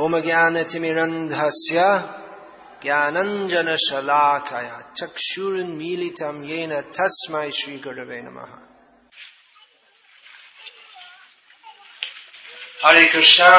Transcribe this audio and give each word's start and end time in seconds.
ओम 0.00 0.18
ज्ञान 0.20 0.54
तिमिरंधस्य 0.70 1.80
ज्ञानंजन 2.82 3.68
शलाकया 3.84 4.76
चक्षुर्मीलितम 4.98 6.36
ये 6.50 6.60
न 6.66 6.80
तस्मै 6.96 7.48
श्री 7.56 7.76
गुरवे 7.86 8.20
नमः 8.28 8.54
हरे 12.84 13.04
Krishna 13.14 13.50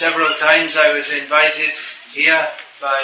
Several 0.00 0.34
times 0.40 0.76
I 0.76 0.88
was 0.94 1.12
invited 1.12 1.74
here 2.14 2.48
by 2.80 3.00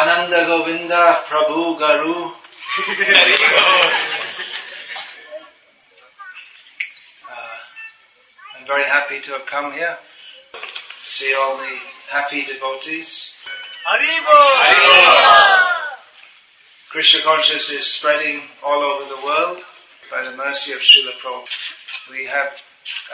Ananda 0.00 0.44
Govinda 0.46 1.22
Prabhu 1.28 1.78
Garu 1.78 2.16
very 8.68 8.84
happy 8.84 9.18
to 9.18 9.32
have 9.32 9.46
come 9.46 9.72
here, 9.72 9.96
to 10.52 11.08
see 11.08 11.34
all 11.38 11.56
the 11.56 11.78
happy 12.10 12.44
devotees. 12.44 13.24
Haribol. 13.88 14.38
Krishna 16.90 17.22
consciousness 17.22 17.70
is 17.70 17.86
spreading 17.86 18.42
all 18.62 18.82
over 18.82 19.08
the 19.08 19.20
world 19.24 19.58
by 20.10 20.22
the 20.22 20.36
mercy 20.36 20.72
of 20.72 20.80
Srila 20.80 21.12
Prabhupada. 21.22 22.10
We 22.10 22.26
have 22.26 22.52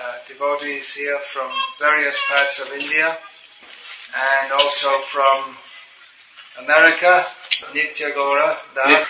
uh, 0.01 0.17
devotees 0.27 0.93
here 0.93 1.21
from 1.21 1.51
various 1.79 2.19
parts 2.29 2.59
of 2.59 2.69
India 2.73 3.17
and 4.43 4.53
also 4.53 4.99
from 5.03 5.57
America, 6.59 7.27
Nitya 7.73 8.13
Gora 8.13 8.59
Das. 8.75 9.07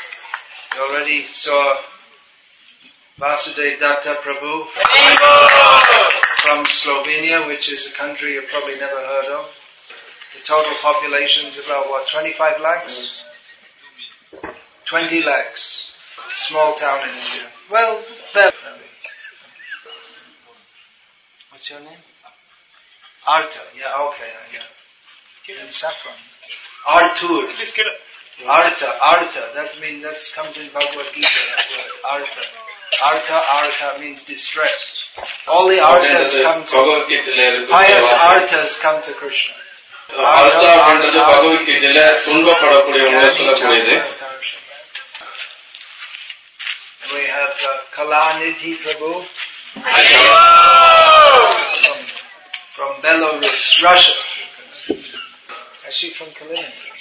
We 0.74 0.80
already 0.80 1.22
saw 1.22 1.78
Vasudev 3.18 3.78
Datta 3.78 4.18
Prabhu 4.20 4.64
from 6.44 6.66
Slovenia, 6.66 7.46
which 7.46 7.70
is 7.72 7.86
a 7.86 7.90
country 7.90 8.34
you've 8.34 8.48
probably 8.48 8.76
never 8.78 8.96
heard 8.96 9.26
of. 9.32 9.48
The 10.36 10.42
total 10.42 10.72
population 10.82 11.46
is 11.46 11.58
about 11.58 11.88
what, 11.88 12.06
25 12.06 12.60
lakhs? 12.60 13.24
20 14.84 15.22
lakhs. 15.22 15.90
Small 16.30 16.74
town 16.74 17.08
in 17.08 17.14
India. 17.14 17.46
Well, 17.70 17.96
fair. 18.02 18.52
What's 21.50 21.70
your 21.70 21.80
name? 21.80 22.02
Arta. 23.26 23.60
Yeah, 23.78 24.08
okay, 24.08 24.30
yeah. 24.52 25.64
In 25.64 25.72
Saffron. 25.72 26.14
Artur. 26.86 27.46
Please 27.54 27.72
get. 27.72 27.86
Arta, 28.46 28.92
Arta. 29.02 29.48
That 29.54 29.80
means 29.80 30.02
that 30.02 30.20
comes 30.34 30.56
in 30.58 30.68
Bhagavad 30.74 31.06
Gita. 31.14 31.28
That 31.56 31.66
word. 31.70 32.20
Arta. 32.20 32.40
Arta, 33.09 33.37
Arta 33.59 33.87
means 33.99 34.21
distressed. 34.23 34.95
All 35.47 35.67
the 35.69 35.77
Artas 35.91 36.33
come 36.47 36.61
to 36.65 36.75
பகவத்கீதையில 36.77 37.41
இருக்கு 37.49 37.71
pious 37.77 38.07
Artas 38.29 38.71
come 38.85 38.99
to 39.07 39.13
Krishna. 39.21 39.55
அர்த்தா 40.37 40.69
அப்படின்றது 40.77 41.19
பகவத்கீதையில 41.31 41.99
துன்பப்படக்கூடியவங்க 42.25 43.27
சொல்லக்கூடியது 43.39 43.95
And 47.03 47.11
we 47.17 47.25
have 47.27 47.53
uh, 47.63 47.77
Kalanidhi 47.95 48.71
Prabhu 48.81 49.11
from, 51.81 51.99
from 52.75 52.91
Belarus, 53.05 53.61
Russia. 53.83 54.13
Is 55.87 55.95
she 55.99 56.09
from 56.17 56.27
Kaliningrad? 56.39 56.99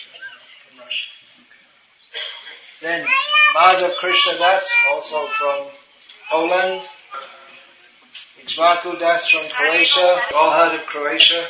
From 0.63 0.75
Russia. 0.85 1.11
Then 2.83 3.01
Madhav 3.57 3.97
Krishna 3.99 4.39
Das, 4.39 4.65
also 4.93 5.27
from 5.39 5.59
Poland, 6.34 6.82
Zlatko 8.48 9.00
Das 9.00 9.30
from 9.30 9.48
Croatia, 9.50 10.20
all 10.34 10.52
heard 10.52 10.74
of 10.74 10.84
Croatia. 10.88 11.46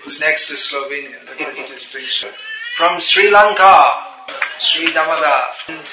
Who's 0.00 0.20
next 0.20 0.46
to 0.46 0.54
Slovenia, 0.54 1.18
distinction. 1.66 2.28
From 2.76 3.00
Sri 3.00 3.32
Lanka, 3.32 3.90
Sri 4.60 4.86
Damada. 4.92 5.50
And 5.66 5.88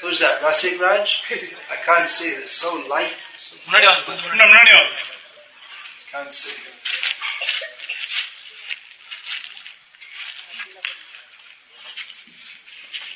who's 0.00 0.20
that, 0.20 0.40
Rasik 0.42 0.78
Raj? 0.78 1.22
I 1.72 1.76
can't 1.84 2.08
see, 2.08 2.28
it's 2.28 2.52
so 2.52 2.84
light. 2.88 3.26
Can't 6.12 6.32
see. 6.32 6.52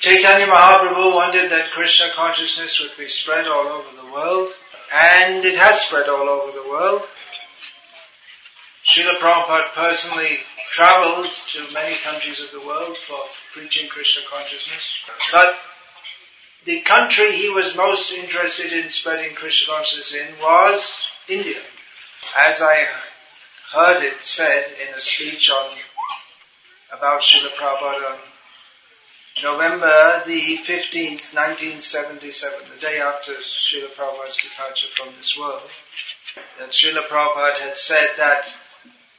Chaitanya 0.03 0.49
Mahaprabhu 0.49 1.15
wanted 1.15 1.53
that 1.53 1.71
Krishna 1.71 2.09
consciousness 2.13 2.81
would 2.81 2.91
be 2.99 3.07
spread 3.07 3.47
all 3.47 3.69
over 3.69 3.97
the 3.97 4.13
world, 4.13 4.49
and 4.93 5.45
it 5.45 5.57
has 5.57 5.81
spread 5.81 6.09
all 6.09 6.29
over 6.29 6.51
the 6.51 6.69
world. 6.69 7.07
Srila 8.85 9.15
Prabhupada 9.19 9.73
personally 9.75 10.41
traveled 10.73 11.31
to 11.53 11.73
many 11.73 11.95
countries 11.99 12.41
of 12.41 12.51
the 12.51 12.67
world 12.67 12.97
for 12.97 13.17
preaching 13.53 13.89
Krishna 13.89 14.23
consciousness, 14.29 14.93
but 15.31 15.55
the 16.65 16.81
country 16.81 17.31
he 17.37 17.51
was 17.51 17.77
most 17.77 18.11
interested 18.11 18.73
in 18.73 18.91
spreading 18.91 19.37
Krishna 19.37 19.73
consciousness 19.73 20.15
in 20.15 20.35
was 20.43 21.07
India. 21.29 21.61
As 22.37 22.61
I 22.61 22.89
heard 23.73 24.03
it 24.03 24.17
said 24.23 24.65
in 24.83 24.95
a 24.95 25.01
speech 25.01 25.49
on 25.49 25.77
about 26.93 27.23
Srila 27.23 27.51
Prabhupada 27.51 28.19
November 29.41 30.23
the 30.27 30.59
15th, 30.59 31.33
1977, 31.33 32.69
the 32.75 32.81
day 32.81 33.01
after 33.01 33.33
Srila 33.33 33.89
Prabhupada's 33.95 34.37
departure 34.37 34.89
from 34.95 35.09
this 35.17 35.37
world, 35.39 35.63
that 36.59 36.71
Srila 36.71 37.07
Prabhupada 37.09 37.59
had 37.59 37.77
said 37.77 38.11
that 38.19 38.55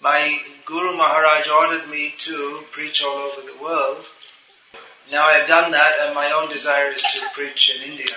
my 0.02 0.40
Guru 0.66 0.96
Maharaj 0.96 1.48
ordered 1.50 1.90
me 1.90 2.14
to 2.20 2.64
preach 2.72 3.02
all 3.02 3.18
over 3.18 3.42
the 3.42 3.58
world. 3.62 4.06
Now 5.12 5.26
I've 5.26 5.48
done 5.48 5.72
that 5.72 5.94
and 6.02 6.16
my 6.16 6.32
own 6.32 6.50
desire 6.50 6.92
is 6.92 7.02
to 7.02 7.20
preach 7.34 7.72
in 7.76 7.82
India. 7.82 8.16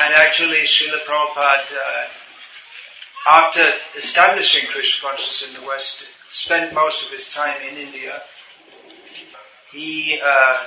And 0.00 0.14
actually, 0.14 0.62
Srila 0.62 1.04
Prabhupada, 1.04 1.76
uh, 1.76 2.08
after 3.28 3.70
establishing 3.96 4.66
Krishna 4.68 5.08
consciousness 5.08 5.48
in 5.48 5.60
the 5.60 5.66
West, 5.68 6.04
spent 6.30 6.72
most 6.72 7.02
of 7.02 7.10
his 7.10 7.28
time 7.28 7.60
in 7.70 7.76
India. 7.76 8.22
He 9.72 10.20
uh, 10.24 10.64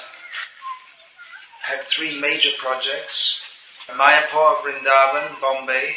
had 1.62 1.82
three 1.84 2.20
major 2.20 2.52
projects, 2.58 3.40
Mayapur, 3.88 4.58
Vrindavan, 4.58 5.40
Bombay, 5.42 5.96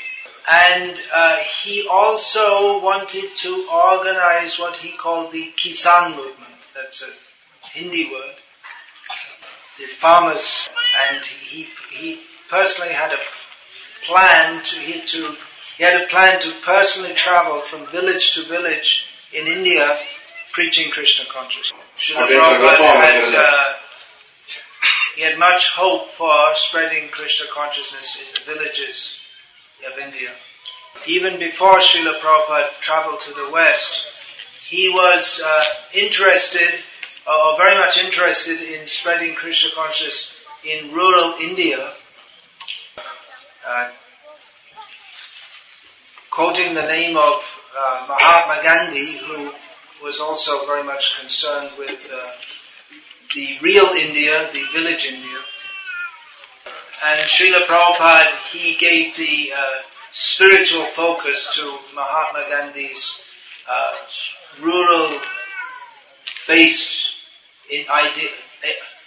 and 0.50 1.00
uh, 1.12 1.36
he 1.38 1.88
also 1.90 2.80
wanted 2.80 3.34
to 3.36 3.68
organize 3.72 4.58
what 4.58 4.76
he 4.76 4.96
called 4.96 5.32
the 5.32 5.52
Kisan 5.56 6.16
movement. 6.16 6.68
That's 6.74 7.02
a 7.02 7.08
Hindi 7.72 8.10
word. 8.12 8.34
The 9.78 9.86
farmers, 9.86 10.68
and 11.10 11.24
he, 11.24 11.68
he 11.92 12.20
personally 12.48 12.92
had 12.92 13.12
a 13.12 13.18
plan 14.06 14.62
to, 14.62 14.76
he, 14.76 15.00
to, 15.00 15.36
he 15.76 15.84
had 15.84 16.00
a 16.00 16.06
plan 16.06 16.40
to 16.40 16.52
personally 16.64 17.14
travel 17.14 17.60
from 17.60 17.86
village 17.86 18.34
to 18.34 18.44
village 18.44 19.04
in 19.36 19.46
India 19.46 19.98
preaching 20.52 20.90
Krishna 20.90 21.26
consciousness. 21.26 21.82
Srila 21.98 22.26
Prabhupada 22.26 22.72
so 22.72 22.78
go 22.78 22.86
on, 22.86 23.02
had, 23.02 23.34
uh, 23.34 23.74
he 25.14 25.22
had 25.22 25.38
much 25.38 25.68
hope 25.68 26.08
for 26.08 26.54
spreading 26.54 27.08
Krishna 27.10 27.46
consciousness 27.52 28.16
in 28.16 28.26
the 28.34 28.52
villages 28.54 29.14
of 29.86 29.98
India. 29.98 30.30
Even 31.06 31.38
before 31.38 31.78
Srila 31.78 32.18
Prabhupada 32.20 32.68
traveled 32.80 33.20
to 33.20 33.34
the 33.34 33.50
West, 33.50 34.06
he 34.66 34.88
was 34.88 35.40
uh, 35.44 35.64
interested, 35.94 36.74
uh, 37.26 37.50
or 37.50 37.58
very 37.58 37.74
much 37.74 37.98
interested 37.98 38.60
in 38.60 38.86
spreading 38.86 39.34
Krishna 39.34 39.70
consciousness 39.74 40.32
in 40.64 40.90
rural 40.92 41.34
India. 41.40 41.92
Uh, 43.66 43.90
quoting 46.30 46.74
the 46.74 46.82
name 46.82 47.16
of 47.16 47.55
uh, 47.78 48.06
Mahatma 48.08 48.62
Gandhi, 48.62 49.16
who 49.18 49.52
was 50.02 50.20
also 50.20 50.66
very 50.66 50.84
much 50.84 51.18
concerned 51.18 51.70
with 51.78 52.10
uh, 52.12 52.30
the 53.34 53.58
real 53.62 53.86
India, 53.86 54.48
the 54.52 54.64
village 54.72 55.04
India. 55.04 55.38
And 57.04 57.20
Srila 57.28 57.66
Prabhupada, 57.66 58.34
he 58.50 58.74
gave 58.76 59.16
the 59.16 59.52
uh, 59.54 59.82
spiritual 60.12 60.84
focus 60.84 61.46
to 61.54 61.78
Mahatma 61.94 62.44
Gandhi's 62.48 63.12
uh, 63.68 63.96
rural 64.62 65.20
based 66.48 67.04
idea, 67.70 68.28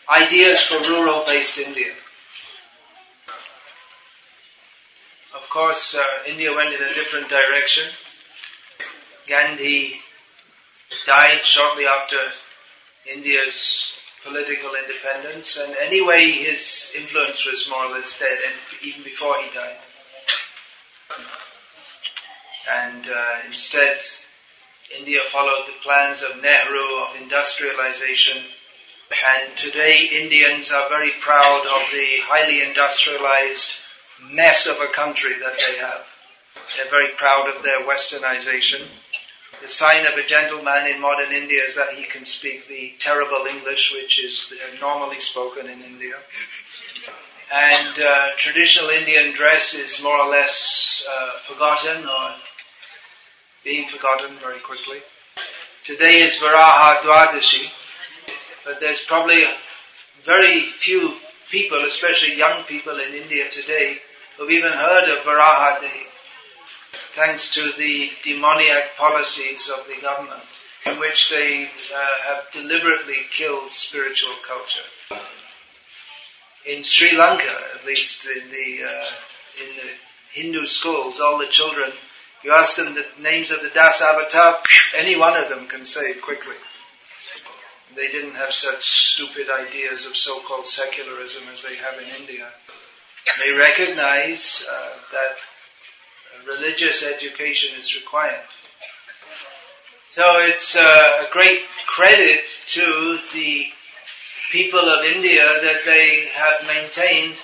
ideas 0.10 0.62
for 0.62 0.80
rural 0.82 1.24
based 1.26 1.58
India. 1.58 1.94
Of 5.34 5.50
course, 5.50 5.96
uh, 5.96 6.04
India 6.28 6.54
went 6.54 6.74
in 6.74 6.82
a 6.82 6.94
different 6.94 7.30
direction. 7.30 7.86
Gandhi 9.30 9.94
died 11.06 11.46
shortly 11.46 11.86
after 11.86 12.18
India's 13.06 13.86
political 14.24 14.72
independence, 14.76 15.58
and 15.58 15.74
anyway, 15.76 16.32
his 16.32 16.92
influence 16.96 17.46
was 17.46 17.70
more 17.70 17.86
or 17.86 17.92
less 17.92 18.18
dead, 18.20 18.38
and 18.46 18.56
even 18.84 19.04
before 19.04 19.36
he 19.38 19.50
died. 19.56 19.78
And 22.70 23.08
uh, 23.08 23.38
instead, 23.48 24.00
India 24.98 25.22
followed 25.32 25.68
the 25.68 25.80
plans 25.84 26.22
of 26.22 26.42
Nehru 26.42 27.04
of 27.04 27.22
industrialization, 27.22 28.38
and 29.30 29.56
today 29.56 30.10
Indians 30.12 30.72
are 30.72 30.90
very 30.90 31.12
proud 31.22 31.62
of 31.66 31.92
the 31.92 32.18
highly 32.24 32.62
industrialized 32.62 33.70
mess 34.32 34.66
of 34.66 34.80
a 34.82 34.88
country 34.88 35.34
that 35.40 35.54
they 35.54 35.78
have. 35.78 36.06
They're 36.76 36.92
very 36.92 37.10
proud 37.10 37.56
of 37.56 37.64
their 37.64 37.82
westernization. 37.82 38.86
The 39.62 39.68
sign 39.68 40.06
of 40.06 40.18
a 40.18 40.26
gentleman 40.26 40.88
in 40.88 41.02
modern 41.02 41.34
India 41.34 41.64
is 41.64 41.76
that 41.76 41.94
he 41.94 42.04
can 42.04 42.24
speak 42.24 42.68
the 42.70 42.94
terrible 42.98 43.46
English, 43.46 43.92
which 43.94 44.24
is 44.24 44.54
normally 44.80 45.20
spoken 45.20 45.68
in 45.68 45.82
India. 45.82 46.16
And 47.52 48.00
uh, 48.00 48.28
traditional 48.38 48.90
Indian 48.90 49.34
dress 49.34 49.74
is 49.74 50.02
more 50.02 50.18
or 50.18 50.30
less 50.30 51.04
uh, 51.10 51.32
forgotten 51.46 52.08
or 52.08 52.36
being 53.66 53.88
forgotten 53.90 54.36
very 54.38 54.60
quickly. 54.60 55.00
Today 55.84 56.22
is 56.22 56.36
Varaha 56.36 56.98
Dwadashi, 57.02 57.70
but 58.64 58.80
there's 58.80 59.02
probably 59.02 59.44
very 60.24 60.62
few 60.62 61.16
people, 61.50 61.80
especially 61.86 62.38
young 62.38 62.64
people 62.64 62.98
in 63.00 63.14
India 63.14 63.50
today, 63.50 63.98
who've 64.38 64.52
even 64.52 64.72
heard 64.72 65.10
of 65.10 65.24
Varaha 65.26 65.82
Dev 65.82 66.09
thanks 67.20 67.54
to 67.54 67.74
the 67.78 68.10
demoniac 68.24 68.96
policies 68.96 69.70
of 69.78 69.86
the 69.88 70.02
government, 70.02 70.42
in 70.86 70.98
which 71.00 71.30
they 71.30 71.66
uh, 71.66 72.08
have 72.26 72.50
deliberately 72.54 73.18
killed 73.30 73.74
spiritual 73.74 74.32
culture. 74.48 75.20
In 76.66 76.82
Sri 76.82 77.18
Lanka, 77.18 77.54
at 77.76 77.86
least 77.86 78.26
in 78.26 78.50
the 78.50 78.84
uh, 78.86 79.12
in 79.62 79.76
the 79.76 79.92
Hindu 80.32 80.66
schools, 80.66 81.20
all 81.20 81.38
the 81.38 81.48
children, 81.48 81.92
you 82.42 82.54
ask 82.54 82.78
them 82.78 82.94
the 82.94 83.06
names 83.22 83.52
of 83.52 83.62
the 83.64 83.70
Das 83.70 84.02
Avatar, 84.02 84.56
any 84.96 85.18
one 85.18 85.36
of 85.36 85.50
them 85.50 85.68
can 85.68 85.86
say 85.86 86.12
it 86.12 86.22
quickly. 86.22 86.56
They 87.98 88.08
didn't 88.08 88.36
have 88.36 88.54
such 88.54 89.10
stupid 89.12 89.48
ideas 89.50 90.06
of 90.06 90.16
so-called 90.16 90.66
secularism 90.66 91.44
as 91.52 91.64
they 91.64 91.76
have 91.76 92.00
in 92.00 92.08
India. 92.22 92.48
They 93.44 93.52
recognize 93.52 94.64
uh, 94.72 94.90
that 95.12 95.36
religious 96.48 97.04
education 97.04 97.78
is 97.78 97.96
required. 97.96 98.42
So 100.12 100.40
it's 100.40 100.76
uh, 100.76 101.26
a 101.28 101.32
great 101.32 101.62
credit 101.86 102.42
to 102.74 103.20
the 103.34 103.68
people 104.52 104.80
of 104.80 105.06
India 105.06 105.46
that 105.62 105.82
they 105.86 106.26
have 106.34 106.66
maintained 106.68 107.40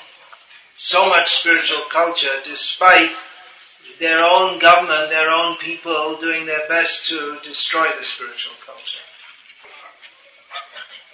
so 0.73 1.07
much 1.07 1.39
spiritual 1.39 1.81
culture 1.89 2.41
despite 2.43 3.15
their 3.99 4.19
own 4.19 4.59
government, 4.59 5.09
their 5.09 5.29
own 5.29 5.55
people 5.57 6.17
doing 6.17 6.45
their 6.45 6.67
best 6.67 7.05
to 7.05 7.37
destroy 7.43 7.87
the 7.97 8.03
spiritual 8.03 8.53
culture. 8.65 8.97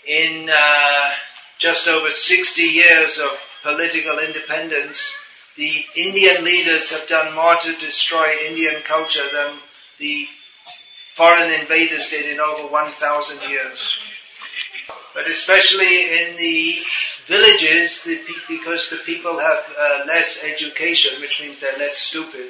In 0.07 0.49
uh, 0.49 1.11
just 1.59 1.87
over 1.87 2.09
60 2.09 2.61
years 2.61 3.19
of 3.19 3.39
political 3.61 4.17
independence, 4.19 5.13
the 5.57 5.85
Indian 5.95 6.43
leaders 6.43 6.91
have 6.91 7.07
done 7.07 7.35
more 7.35 7.55
to 7.57 7.75
destroy 7.77 8.35
Indian 8.45 8.81
culture 8.83 9.27
than 9.31 9.55
the 9.97 10.27
foreign 11.13 11.51
invaders 11.51 12.07
did 12.07 12.25
in 12.25 12.39
over 12.39 12.67
1,000 12.67 13.49
years. 13.49 13.97
But 15.13 15.27
especially 15.27 16.23
in 16.23 16.37
the 16.37 16.79
villages, 17.27 18.03
the, 18.03 18.19
because 18.47 18.89
the 18.89 18.97
people 18.97 19.37
have 19.37 19.65
uh, 19.77 20.03
less 20.07 20.43
education, 20.43 21.19
which 21.19 21.41
means 21.41 21.59
they're 21.59 21.77
less 21.77 21.97
stupid, 21.97 22.49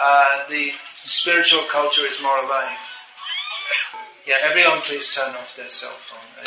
uh, 0.00 0.48
the 0.48 0.72
spiritual 1.04 1.62
culture 1.64 2.06
is 2.06 2.20
more 2.22 2.38
alive. 2.38 2.78
Yeah, 4.26 4.36
everyone 4.42 4.80
please 4.82 5.08
turn 5.14 5.34
off 5.36 5.56
their 5.56 5.68
cell 5.68 5.90
phone. 5.90 6.44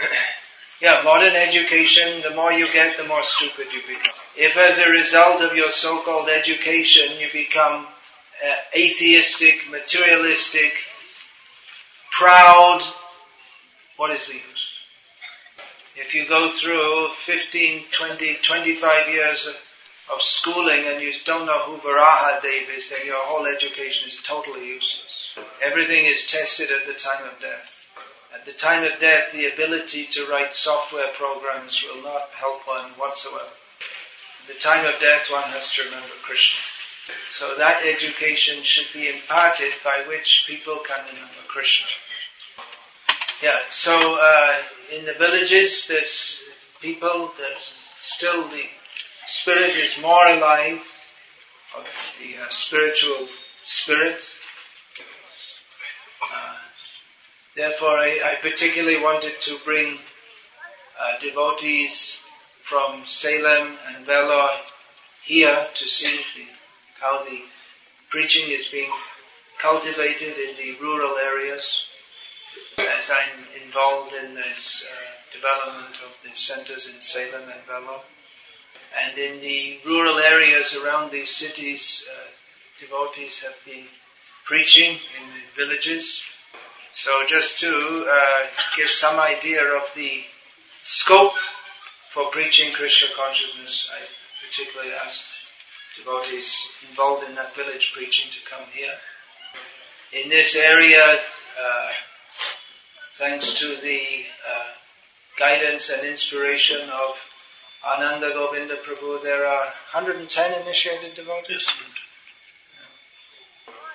Yeah, 0.80 1.00
modern 1.04 1.34
education, 1.34 2.20
the 2.22 2.34
more 2.34 2.52
you 2.52 2.70
get, 2.70 2.98
the 2.98 3.04
more 3.04 3.22
stupid 3.22 3.68
you 3.72 3.80
become. 3.88 4.12
If 4.36 4.58
as 4.58 4.78
a 4.78 4.90
result 4.90 5.40
of 5.40 5.56
your 5.56 5.70
so-called 5.70 6.28
education, 6.28 7.18
you 7.18 7.28
become 7.32 7.86
uh, 7.86 8.54
atheistic, 8.76 9.70
materialistic, 9.70 10.74
proud, 12.10 12.82
what 13.96 14.10
is 14.10 14.26
the 14.26 14.34
use? 14.34 14.66
If 15.96 16.12
you 16.12 16.28
go 16.28 16.50
through 16.50 17.08
15, 17.24 17.84
20, 17.90 18.34
25 18.42 19.08
years 19.08 19.46
of, 19.46 19.54
of 20.12 20.20
schooling 20.20 20.84
and 20.86 21.00
you 21.00 21.12
don't 21.24 21.46
know 21.46 21.60
who 21.60 21.78
Varaha 21.78 22.42
Dev 22.42 22.68
is, 22.76 22.90
then 22.90 23.06
your 23.06 23.20
whole 23.20 23.46
education 23.46 24.08
is 24.08 24.18
totally 24.22 24.66
useless. 24.66 25.34
Everything 25.62 26.04
is 26.04 26.24
tested 26.24 26.70
at 26.70 26.86
the 26.86 26.92
time 26.92 27.24
of 27.24 27.40
death. 27.40 27.75
At 28.36 28.44
the 28.44 28.52
time 28.52 28.84
of 28.84 29.00
death, 29.00 29.32
the 29.32 29.50
ability 29.50 30.04
to 30.12 30.26
write 30.26 30.54
software 30.54 31.08
programs 31.14 31.82
will 31.82 32.02
not 32.02 32.28
help 32.32 32.66
one 32.68 32.90
whatsoever. 32.92 33.48
At 34.42 34.46
the 34.46 34.60
time 34.60 34.84
of 34.86 35.00
death, 35.00 35.30
one 35.30 35.42
has 35.44 35.72
to 35.72 35.84
remember 35.84 36.14
Krishna. 36.22 36.60
So 37.32 37.54
that 37.54 37.82
education 37.82 38.62
should 38.62 38.92
be 38.92 39.08
imparted 39.08 39.72
by 39.82 40.04
which 40.06 40.44
people 40.46 40.76
can 40.86 41.02
remember 41.06 41.42
Krishna. 41.48 41.86
Yeah, 43.42 43.58
so 43.70 44.18
uh, 44.20 44.62
in 44.92 45.06
the 45.06 45.14
villages, 45.14 45.86
there's 45.88 46.36
people, 46.82 47.32
there's 47.38 47.70
still 48.00 48.46
the 48.48 48.66
spirit 49.28 49.76
is 49.76 49.96
more 49.98 50.26
alive, 50.26 50.82
of 51.74 51.86
the 52.20 52.42
uh, 52.42 52.48
spiritual 52.50 53.28
spirit. 53.64 54.28
Uh, 56.22 56.56
Therefore, 57.56 57.96
I, 57.96 58.20
I, 58.22 58.34
particularly 58.42 59.00
wanted 59.00 59.40
to 59.40 59.56
bring 59.64 59.96
uh, 61.00 61.18
devotees 61.20 62.18
from 62.62 63.06
Salem 63.06 63.78
and 63.86 64.04
Vellore 64.04 64.58
here 65.24 65.66
to 65.72 65.88
see 65.88 66.20
the, 66.36 66.44
how 67.00 67.24
the 67.24 67.40
preaching 68.10 68.50
is 68.50 68.66
being 68.66 68.90
cultivated 69.58 70.36
in 70.36 70.54
the 70.58 70.78
rural 70.82 71.16
areas. 71.16 71.80
As 72.76 73.10
I'm 73.10 73.64
involved 73.64 74.14
in 74.14 74.34
this 74.34 74.84
uh, 74.84 75.34
development 75.34 75.94
of 76.04 76.14
the 76.28 76.36
centers 76.36 76.86
in 76.86 77.00
Salem 77.00 77.48
and 77.48 77.66
Vellore, 77.66 78.02
and 79.02 79.16
in 79.16 79.40
the 79.40 79.78
rural 79.86 80.18
areas 80.18 80.74
around 80.74 81.10
these 81.10 81.34
cities, 81.34 82.04
uh, 82.06 82.26
devotees 82.80 83.40
have 83.40 83.56
been 83.64 83.86
preaching 84.44 84.90
in 84.92 85.26
the 85.32 85.64
villages 85.64 86.20
so 86.96 87.26
just 87.26 87.58
to 87.58 88.06
uh, 88.10 88.46
give 88.74 88.88
some 88.88 89.20
idea 89.20 89.62
of 89.62 89.82
the 89.94 90.22
scope 90.82 91.34
for 92.10 92.30
preaching 92.30 92.72
Krishna 92.72 93.08
consciousness, 93.14 93.86
I 93.92 94.00
particularly 94.42 94.94
asked 94.94 95.24
devotees 95.94 96.64
involved 96.88 97.28
in 97.28 97.34
that 97.34 97.54
village 97.54 97.92
preaching 97.94 98.30
to 98.30 98.38
come 98.50 98.66
here. 98.72 98.94
In 100.12 100.30
this 100.30 100.56
area, 100.56 101.04
uh, 101.04 101.88
thanks 103.16 103.58
to 103.58 103.76
the 103.76 104.00
uh, 104.48 104.64
guidance 105.38 105.90
and 105.90 106.06
inspiration 106.06 106.80
of 106.88 107.18
Ananda 107.86 108.30
Govinda 108.30 108.76
Prabhu, 108.76 109.22
there 109.22 109.44
are 109.44 109.66
110 109.92 110.62
initiated 110.62 111.14
devotees. 111.14 111.66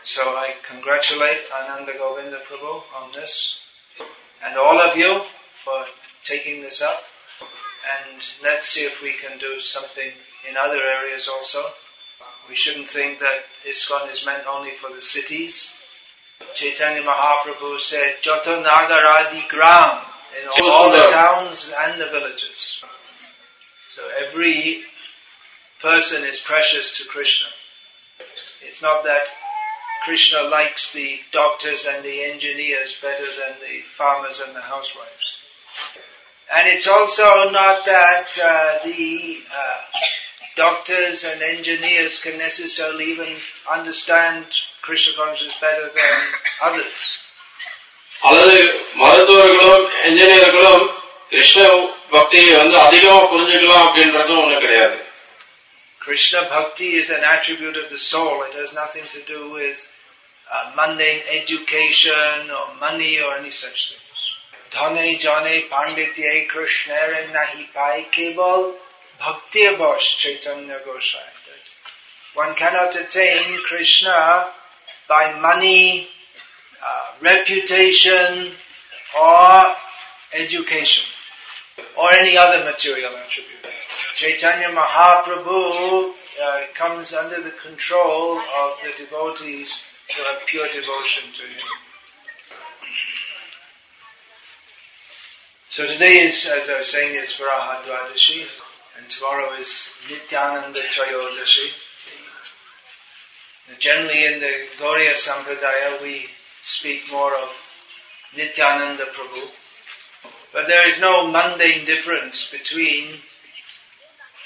So 0.04 0.22
I 0.36 0.56
congratulate 0.68 1.42
Ananda 1.54 1.94
Govinda 1.94 2.40
Prabhu 2.50 2.82
on 2.96 3.12
this 3.14 3.56
and 4.44 4.58
all 4.58 4.80
of 4.80 4.98
you 4.98 5.22
for 5.64 5.86
taking 6.24 6.62
this 6.62 6.82
up 6.82 7.04
and 7.40 8.22
let's 8.44 8.68
see 8.68 8.82
if 8.82 9.02
we 9.04 9.14
can 9.14 9.38
do 9.38 9.60
something 9.62 10.12
in 10.50 10.58
other 10.58 10.80
areas 10.82 11.28
also. 11.28 11.62
We 12.50 12.56
shouldn't 12.56 12.88
think 12.88 13.20
that 13.20 13.44
ISKCON 13.64 14.12
is 14.12 14.26
meant 14.26 14.44
only 14.48 14.72
for 14.72 14.92
the 14.92 15.02
cities. 15.02 15.72
Chaitanya 16.56 17.04
Mahaprabhu 17.04 17.80
said, 17.80 18.16
Joto 18.24 18.64
Nagaradi 18.64 19.48
Gram 19.50 20.04
in 20.42 20.50
all 20.50 20.92
the 20.92 21.08
towns 21.12 21.72
and 21.78 22.02
the 22.02 22.08
villages. 22.08 22.84
So 23.96 24.02
every 24.26 24.84
person 25.80 26.24
is 26.24 26.40
precious 26.40 26.98
to 26.98 27.08
Krishna. 27.08 27.48
It's 28.64 28.82
not 28.82 29.04
that 29.04 29.28
Krishna 30.05 30.43
likes 30.43 30.93
the 30.93 31.21
doctors 31.33 31.85
and 31.85 32.05
the 32.05 32.25
engineers 32.25 32.95
better 33.03 33.29
than 33.41 33.55
the 33.61 33.81
farmers 33.99 34.41
and 34.45 34.55
the 34.55 34.61
housewives. 34.63 35.27
And 36.49 36.69
it's 36.69 36.87
also 36.87 37.51
not 37.51 37.85
that 37.87 38.29
uh, 38.43 38.79
the 38.85 39.39
uh, 39.53 39.79
doctors 40.57 41.25
and 41.25 41.43
engineers 41.43 42.19
can 42.19 42.39
necessarily 42.39 43.07
even 43.15 43.35
understand 43.71 44.47
Krishna 44.83 45.13
consciousness 45.17 45.57
better 45.61 45.87
than 45.99 46.17
others. 46.63 46.97
அல்லது 48.29 48.61
மருத்துவர்களும் 49.01 49.89
என்ஜினியர்களும் 50.09 50.85
கிருஷ்ண 51.33 51.65
பக்தியை 52.15 52.53
வந்து 52.61 52.77
அதிகமா 52.87 53.19
புரிஞ்சுக்கலாம் 53.33 53.85
அப்படின்றதும் 53.87 54.41
ஒண்ணு 54.45 54.57
கிடையாது 54.65 54.97
Krishna 56.02 56.42
bhakti 56.50 56.96
is 56.96 57.12
an 57.12 57.24
attribute 57.24 57.78
of 57.78 57.92
the 57.92 57.98
soul. 58.00 58.42
It 58.44 58.56
has 58.56 58.74
nothing 58.74 59.04
to 59.10 59.22
do 59.22 59.52
with 59.52 59.88
uh, 60.52 60.74
mundane 60.76 61.22
education 61.32 62.50
or 62.50 62.74
money 62.80 63.22
or 63.22 63.36
any 63.36 63.52
such 63.52 63.94
things. 63.94 64.02
Dhane 64.72 65.20
jane 65.20 65.70
panditye 65.70 66.48
Krishna 66.48 66.96
nahi 67.38 67.72
pai 67.72 68.08
keval 68.12 68.74
bhakti 69.20 69.76
bosh 69.78 70.18
Chaitanya 70.18 70.80
Gosai. 70.86 71.22
One 72.34 72.56
cannot 72.56 72.96
attain 72.96 73.62
Krishna 73.66 74.50
by 75.08 75.40
money, 75.40 76.08
uh, 76.84 77.12
reputation, 77.22 78.54
or 79.20 79.76
education, 80.34 81.04
or 81.96 82.12
any 82.12 82.38
other 82.38 82.64
material 82.64 83.14
attribute. 83.18 83.62
Chaitanya 84.22 84.68
Mahaprabhu 84.68 86.14
uh, 86.44 86.62
comes 86.76 87.12
under 87.12 87.42
the 87.42 87.50
control 87.50 88.38
of 88.38 88.78
the 88.84 88.92
devotees 89.04 89.80
who 90.16 90.22
have 90.22 90.46
pure 90.46 90.68
devotion 90.68 91.24
to 91.34 91.42
him. 91.42 91.68
So 95.72 95.88
today 95.88 96.20
is, 96.22 96.46
as 96.46 96.70
I 96.70 96.78
was 96.78 96.92
saying, 96.92 97.16
is 97.16 97.32
Varaha 97.32 97.82
Dwadashi, 97.82 98.46
and 99.00 99.10
tomorrow 99.10 99.54
is 99.54 99.90
Nityananda 100.08 100.82
Trayodashi. 100.82 101.72
And 103.72 103.80
Generally 103.80 104.26
in 104.26 104.40
the 104.40 104.68
Gauriya 104.78 105.16
Sampradaya 105.16 106.00
we 106.04 106.28
speak 106.62 107.12
more 107.12 107.34
of 107.34 107.50
Nityananda 108.38 109.06
Prabhu. 109.06 109.50
But 110.54 110.68
there 110.68 110.88
is 110.88 111.00
no 111.00 111.26
mundane 111.26 111.86
difference 111.86 112.48
between 112.52 113.16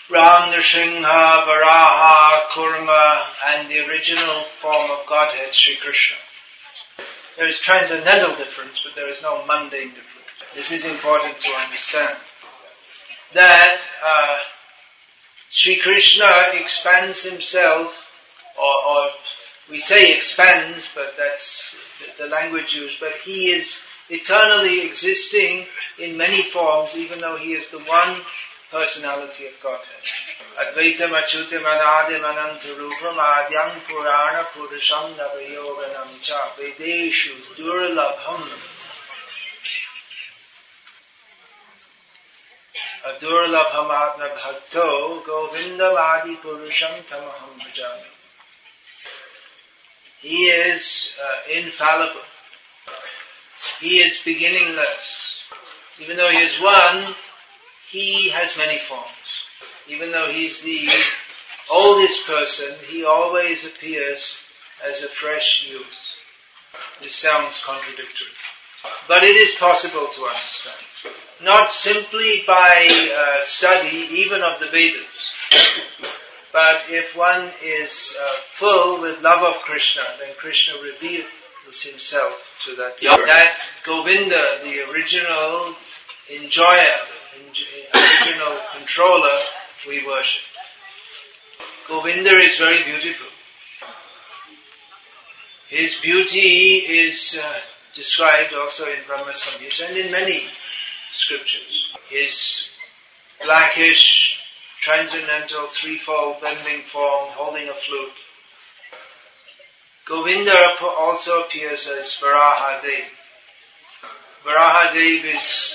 Ram 0.08 0.52
Varaha, 0.52 2.42
Kurma, 2.52 3.26
and 3.48 3.68
the 3.68 3.88
original 3.88 4.42
form 4.62 4.92
of 4.92 5.04
Godhead, 5.08 5.52
Sri 5.52 5.78
Krishna. 5.78 6.18
There 7.38 7.48
is 7.48 7.58
transcendental 7.58 8.36
difference, 8.36 8.80
but 8.84 8.94
there 8.94 9.10
is 9.10 9.24
no 9.24 9.44
mundane 9.48 9.90
difference. 9.90 10.28
This 10.54 10.72
is 10.72 10.86
important 10.86 11.40
to 11.40 11.50
understand. 11.54 12.16
That 13.34 13.82
uh, 14.06 14.38
Sri 15.50 15.78
Krishna 15.78 16.30
expands 16.54 17.24
himself, 17.24 17.96
or, 18.62 18.88
or 18.88 19.10
we 19.72 19.80
say 19.80 20.16
expands, 20.16 20.88
but 20.94 21.16
that's 21.18 21.76
the 22.20 22.28
language 22.28 22.76
used, 22.76 23.00
but 23.00 23.14
he 23.14 23.50
is 23.50 23.80
eternally 24.10 24.86
existing 24.86 25.66
in 25.98 26.16
many 26.16 26.44
forms, 26.44 26.96
even 26.96 27.18
though 27.18 27.38
he 27.38 27.54
is 27.54 27.70
the 27.70 27.80
one 27.80 28.22
personality 28.76 29.46
of 29.48 29.54
Godhead. 29.64 30.04
Advaitam 30.60 31.16
Achyutam 31.16 31.64
Anadim 31.64 32.24
Anantarupam 32.32 33.16
Adyam 33.16 33.72
Purana 33.88 34.44
Purusham 34.52 35.16
Navayauvanam 35.16 36.22
Cha 36.22 36.52
Vedeshu 36.58 37.32
Durlabham 37.56 38.44
Adurlabham 43.08 43.90
Atma 43.90 44.28
Bhakto 44.36 45.22
Govindam 45.22 45.96
Adi 45.96 46.36
Purusham 46.36 47.02
Tamaham 47.10 47.58
Bhajami. 47.58 48.12
He 50.20 50.48
is 50.48 51.14
uh, 51.24 51.58
infallible. 51.58 52.20
He 53.80 54.00
is 54.00 54.18
beginningless. 54.26 55.22
Even 56.00 56.18
though 56.18 56.30
he 56.30 56.40
is 56.40 56.60
one, 56.60 57.16
he 57.90 58.30
has 58.30 58.58
many 58.58 58.80
forms. 58.80 59.06
Even 59.88 60.12
though 60.12 60.28
he's 60.28 60.62
the 60.62 60.90
oldest 61.72 62.26
person, 62.26 62.74
he 62.88 63.06
always 63.06 63.66
appears 63.66 64.36
as 64.88 65.02
a 65.02 65.08
fresh 65.08 65.66
youth. 65.70 65.96
This 67.02 67.16
sounds 67.16 67.62
contradictory. 67.64 68.28
But 69.08 69.24
it 69.24 69.36
is 69.36 69.52
possible 69.54 70.08
to 70.08 70.22
understand. 70.24 70.86
Not 71.44 71.72
simply 71.72 72.44
by 72.48 72.88
uh, 72.90 73.44
study, 73.44 74.08
even 74.12 74.42
of 74.42 74.60
the 74.60 74.68
Vedas. 74.68 75.06
But 76.52 76.84
if 76.90 77.16
one 77.18 77.52
is 77.62 78.16
uh, 78.18 78.36
full 78.58 79.02
with 79.02 79.22
love 79.22 79.44
of 79.44 79.62
Krishna, 79.64 80.04
then 80.20 80.34
Krishna 80.38 80.76
reveals 80.82 81.26
himself 81.82 82.42
to 82.66 82.76
that. 82.78 82.96
Yeah. 83.02 83.18
That 83.18 83.60
Govinda, 83.86 84.60
the 84.64 84.90
original 84.90 85.76
enjoyer, 86.34 86.98
original 87.94 88.58
controller, 88.74 89.38
we 89.88 90.06
worship. 90.06 90.42
Govinda 91.88 92.32
is 92.32 92.58
very 92.58 92.84
beautiful. 92.84 93.28
His 95.68 95.96
beauty 95.96 96.78
is 96.78 97.38
uh, 97.42 97.54
described 97.94 98.54
also 98.54 98.86
in 98.86 99.00
Brahma 99.08 99.32
Samhita 99.32 99.90
and 99.90 99.98
in 99.98 100.12
many 100.12 100.46
scriptures. 101.12 101.96
His 102.10 102.70
blackish, 103.44 104.40
transcendental, 104.82 105.68
threefold 105.68 106.42
bending 106.42 106.82
form, 106.84 107.30
holding 107.32 107.70
a 107.70 107.74
flute. 107.74 108.12
Govinda 110.06 110.76
also 111.00 111.42
appears 111.42 111.88
as 111.88 112.16
Varahadev. 112.22 113.06
Varahadev 114.44 115.36
is 115.36 115.75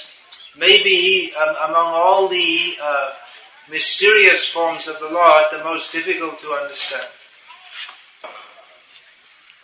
maybe 0.57 1.33
um, 1.35 1.71
among 1.71 1.87
all 1.87 2.29
the 2.29 2.77
uh, 2.83 3.13
mysterious 3.71 4.47
forms 4.47 4.89
of 4.89 4.99
the 4.99 5.09
Lord 5.09 5.45
the 5.51 5.65
most 5.65 5.93
difficult 5.93 6.39
to 6.41 6.53
understand. 6.53 7.07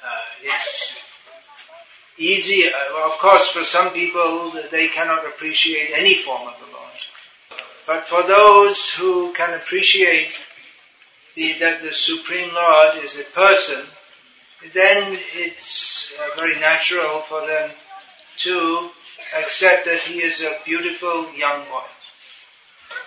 Uh, 0.04 0.22
it's 0.42 0.96
easy, 2.18 2.68
uh, 2.68 3.06
of 3.06 3.18
course, 3.18 3.48
for 3.48 3.64
some 3.64 3.90
people 3.92 4.52
they 4.70 4.88
cannot 4.88 5.26
appreciate 5.26 5.90
any 5.94 6.14
form 6.14 6.46
of 6.46 6.58
the 6.58 6.72
Lord. 6.72 6.76
But 7.86 8.06
for 8.06 8.22
those 8.22 8.88
who 8.90 9.32
can 9.34 9.54
appreciate 9.54 10.32
the, 11.34 11.54
that 11.60 11.82
the 11.82 11.92
Supreme 11.92 12.52
Lord 12.54 13.02
is 13.04 13.18
a 13.18 13.24
person, 13.24 13.82
then 14.72 15.18
it's 15.34 16.12
uh, 16.18 16.36
very 16.36 16.58
natural 16.58 17.20
for 17.20 17.46
them 17.46 17.70
to 18.38 18.90
accept 19.38 19.84
that 19.86 19.98
he 19.98 20.22
is 20.22 20.40
a 20.40 20.56
beautiful 20.64 21.32
young 21.34 21.64
boy. 21.64 21.84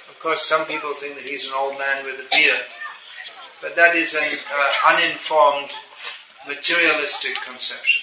Of 0.10 0.20
course, 0.22 0.42
some 0.42 0.66
people 0.66 0.94
think 0.94 1.16
that 1.16 1.24
he's 1.24 1.46
an 1.46 1.54
old 1.54 1.78
man 1.78 2.06
with 2.06 2.20
a 2.20 2.28
beard, 2.32 2.66
but 3.62 3.76
that 3.76 3.96
is 3.96 4.14
an 4.14 4.24
uh, 4.24 4.94
uninformed, 4.94 5.70
materialistic 6.48 7.36
conception. 7.42 8.02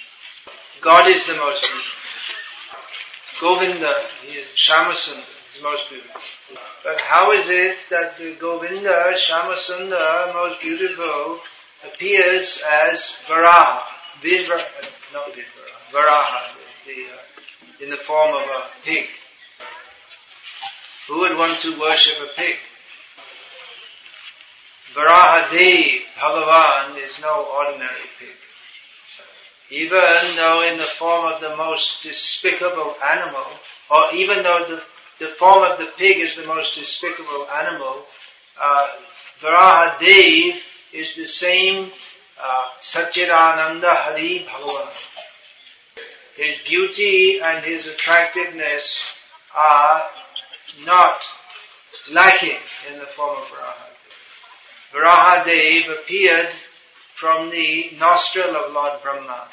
God 0.80 1.08
is 1.08 1.26
the 1.26 1.34
most 1.34 1.62
beautiful. 1.62 1.96
Govinda, 3.40 3.94
he 4.22 4.38
is 4.38 4.46
Shamasundar, 4.54 5.24
is 5.54 5.62
most 5.62 5.90
beautiful. 5.90 6.20
But 6.84 7.00
how 7.00 7.32
is 7.32 7.50
it 7.50 7.78
that 7.90 8.16
the 8.16 8.34
Govinda, 8.34 9.12
Shamasundar, 9.14 10.32
most 10.32 10.60
beautiful, 10.60 11.40
appears 11.84 12.62
as 12.66 13.12
Varaha, 13.26 13.82
Vivra, 14.20 14.56
uh, 14.56 14.86
not 15.12 15.34
Vivra, 15.34 15.66
Varaha, 15.92 16.54
the, 16.86 16.94
the, 16.94 17.12
uh, 17.12 17.35
in 17.80 17.90
the 17.90 17.96
form 17.96 18.34
of 18.34 18.42
a 18.42 18.62
pig? 18.84 19.06
Who 21.08 21.20
would 21.20 21.36
want 21.36 21.60
to 21.60 21.78
worship 21.78 22.16
a 22.22 22.28
pig? 22.36 22.56
Varahadev, 24.94 26.02
Bhagavan, 26.18 27.04
is 27.04 27.12
no 27.20 27.46
ordinary 27.56 28.08
pig. 28.18 28.34
Even 29.70 30.36
though 30.36 30.62
in 30.62 30.78
the 30.78 30.84
form 30.84 31.32
of 31.32 31.40
the 31.40 31.54
most 31.56 32.02
despicable 32.02 32.96
animal, 33.04 33.46
or 33.90 34.06
even 34.14 34.42
though 34.42 34.64
the, 34.68 34.82
the 35.24 35.30
form 35.32 35.70
of 35.70 35.78
the 35.78 35.86
pig 35.98 36.18
is 36.18 36.34
the 36.36 36.46
most 36.46 36.74
despicable 36.74 37.46
animal, 37.50 38.06
uh, 38.60 38.88
Varahadev 39.40 40.56
is 40.92 41.14
the 41.14 41.26
same 41.26 41.90
uh, 42.42 42.68
Satchidananda 42.80 43.94
Hari 43.94 44.46
Bhagavan. 44.48 45.05
His 46.36 46.56
beauty 46.66 47.40
and 47.40 47.64
his 47.64 47.86
attractiveness 47.86 49.14
are 49.56 50.04
not 50.84 51.22
lacking 52.12 52.58
in 52.92 52.98
the 52.98 53.06
form 53.06 53.38
of 53.38 53.48
Varahadev. 53.48 53.96
Varahadev 54.92 55.98
appeared 55.98 56.48
from 57.14 57.48
the 57.48 57.90
nostril 57.98 58.54
of 58.54 58.72
Lord 58.74 59.02
Brahma. 59.02 59.48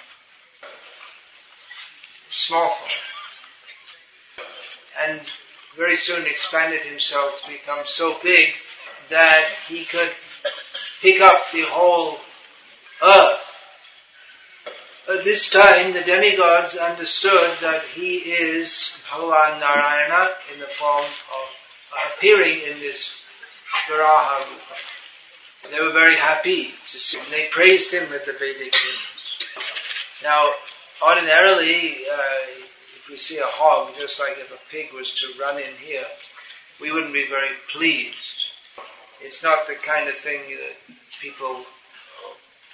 Small 2.32 2.68
form. 2.68 2.92
And 5.08 5.22
very 5.78 5.96
soon 5.96 6.26
expanded 6.26 6.82
himself 6.82 7.42
to 7.46 7.52
become 7.52 7.80
so 7.86 8.18
big 8.22 8.56
that 9.10 9.46
he 9.68 9.86
could 9.86 10.12
pick 11.02 11.22
up 11.22 11.50
the 11.54 11.62
whole 11.64 12.20
earth 13.02 13.43
At 15.10 15.26
this 15.26 15.50
time, 15.50 15.92
the 15.92 16.02
demigods 16.02 16.78
understood 16.78 17.58
that 17.60 17.84
he 17.84 18.20
is 18.20 18.92
Bhagavan 19.10 19.60
Narayana 19.60 20.30
in 20.54 20.62
the 20.62 20.66
form 20.80 21.04
of 21.04 22.16
appearing 22.16 22.62
in 22.62 22.80
this 22.80 23.12
Varaha 23.90 24.40
Rupa. 24.50 25.72
They 25.72 25.82
were 25.82 25.92
very 25.92 26.16
happy 26.16 26.74
to 26.92 27.00
see 27.00 27.18
him. 27.18 27.26
They 27.32 27.48
praised 27.52 27.92
him 27.92 28.10
with 28.12 28.26
the 28.26 28.32
Vedic 28.32 28.74
hymns. 28.74 29.04
Now, 30.24 30.54
ordinarily, 31.06 31.98
uh, 32.10 32.64
if 32.96 33.10
we 33.10 33.18
see 33.18 33.40
a 33.40 33.46
hog, 33.46 33.94
just 34.00 34.22
like 34.22 34.38
if 34.38 34.54
a 34.54 34.72
pig 34.72 34.94
was 34.94 35.12
to 35.12 35.38
run 35.38 35.58
in 35.58 35.76
here, 35.82 36.06
we 36.80 36.94
wouldn't 36.94 37.14
be 37.14 37.28
very 37.28 37.52
pleased. 37.74 38.46
It's 39.22 39.44
not 39.44 39.68
the 39.68 39.76
kind 39.76 40.08
of 40.08 40.16
thing 40.16 40.40
that 40.50 40.96
people 41.22 41.66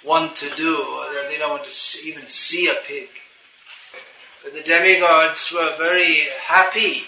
want 0.04 0.36
to 0.36 0.50
do, 0.56 0.76
or 0.76 1.12
that 1.14 1.26
they 1.28 1.38
don't 1.38 1.50
want 1.50 1.64
to 1.64 1.70
see, 1.70 2.08
even 2.08 2.26
see 2.26 2.68
a 2.68 2.74
pig. 2.86 3.08
But 4.42 4.54
the 4.54 4.62
demigods 4.62 5.52
were 5.52 5.74
very 5.78 6.28
happy 6.42 7.04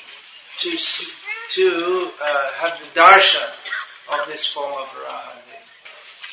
to 0.60 0.70
to 1.52 2.10
uh, 2.22 2.50
have 2.52 2.78
the 2.78 3.00
darshan 3.00 3.50
of 4.12 4.26
this 4.28 4.46
form 4.46 4.72
of 4.72 4.86
Varaha. 4.88 5.36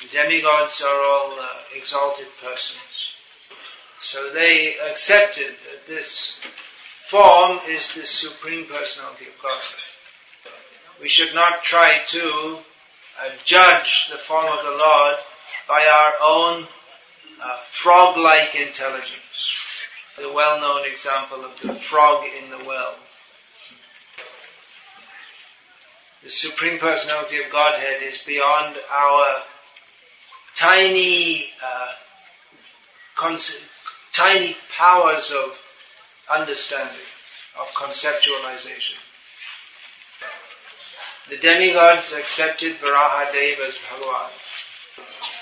The 0.01 0.07
demigods 0.17 0.81
are 0.81 1.01
all 1.01 1.37
uh, 1.39 1.47
exalted 1.75 2.27
persons. 2.41 3.15
So 3.99 4.31
they 4.31 4.77
accepted 4.89 5.55
that 5.69 5.85
this 5.85 6.39
form 7.09 7.59
is 7.67 7.89
the 7.93 8.05
Supreme 8.05 8.65
Personality 8.65 9.25
of 9.25 9.41
Godhead. 9.41 9.79
We 11.01 11.09
should 11.09 11.35
not 11.35 11.63
try 11.63 11.99
to 12.07 12.57
uh, 13.21 13.29
judge 13.43 14.07
the 14.09 14.17
form 14.17 14.45
of 14.45 14.63
the 14.63 14.71
Lord 14.71 15.17
by 15.69 15.85
our 15.85 16.13
own 16.19 16.67
uh, 17.41 17.57
frog-like 17.69 18.55
intelligence. 18.55 19.83
The 20.17 20.33
well-known 20.33 20.85
example 20.85 21.45
of 21.45 21.57
the 21.61 21.75
frog 21.75 22.25
in 22.25 22.49
the 22.49 22.65
well. 22.65 22.95
The 26.23 26.29
Supreme 26.29 26.79
Personality 26.79 27.41
of 27.41 27.49
Godhead 27.51 28.01
is 28.01 28.17
beyond 28.17 28.75
our 28.91 29.43
tiny, 30.55 31.51
uh, 31.63 31.93
tiny 34.11 34.57
powers 34.75 35.31
of 35.31 35.57
understanding, 36.29 36.95
of 37.57 37.67
conceptualization. 37.69 38.97
The 41.29 41.37
demigods 41.37 42.11
accepted 42.11 42.77
Varahadev 42.77 43.59
as 43.59 43.75
Bhagavan. 43.75 44.29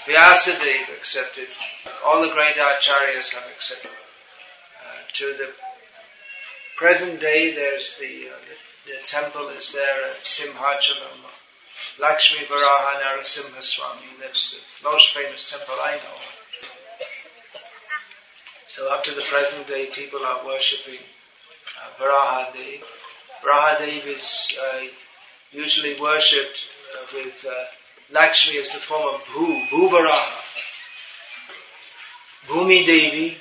Vyasadeva 0.07 0.93
accepted. 0.95 1.49
All 2.05 2.21
the 2.21 2.33
great 2.33 2.55
acharyas 2.55 3.29
have 3.33 3.43
accepted. 3.53 3.91
Uh, 3.91 5.01
to 5.13 5.33
the 5.33 5.49
present 6.77 7.19
day, 7.19 7.53
there's 7.53 7.97
the, 7.97 8.29
uh, 8.29 8.39
the, 8.85 8.91
the 8.93 9.07
temple 9.07 9.49
is 9.49 9.73
there 9.73 10.05
at 10.09 10.15
Simhachalam. 10.23 11.27
Lakshmi 11.99 12.45
Varaha 12.45 13.01
Narasimha 13.01 13.61
Swami. 13.61 14.07
That's 14.21 14.51
the 14.51 14.89
most 14.89 15.13
famous 15.13 15.49
temple 15.49 15.75
I 15.83 15.95
know. 15.95 16.19
So 18.69 18.93
up 18.93 19.03
to 19.05 19.11
the 19.11 19.21
present 19.21 19.67
day, 19.67 19.87
people 19.87 20.23
are 20.23 20.45
worshipping 20.45 20.99
uh, 21.81 22.01
Varahadev. 22.01 22.81
Varahadev 23.43 24.05
is 24.07 24.53
uh, 24.61 24.83
usually 25.51 25.99
worshipped 25.99 26.63
uh, 26.95 27.05
with 27.13 27.45
uh, 27.45 27.65
Lakshmi 28.11 28.55
is 28.55 28.71
the 28.71 28.79
form 28.79 29.15
of 29.15 29.21
Bhu, 29.25 29.67
Bhuvaraha. 29.67 30.47
Bhumi 32.47 32.85
Devi. 32.85 33.37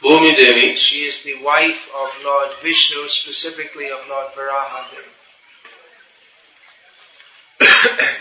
Bhumi 0.00 0.36
Devi. 0.36 0.76
She 0.76 0.98
is 1.08 1.22
the 1.24 1.42
wife 1.42 1.88
of 1.96 2.10
Lord 2.24 2.50
Vishnu, 2.62 3.08
specifically 3.08 3.90
of 3.90 3.98
Lord 4.08 4.28
Varahadev. 4.32 5.04